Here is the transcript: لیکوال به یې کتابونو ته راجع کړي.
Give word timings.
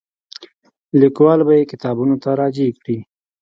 لیکوال 0.99 1.39
به 1.47 1.53
یې 1.59 1.63
کتابونو 1.71 2.15
ته 2.23 2.29
راجع 2.41 2.69
کړي. 2.79 2.97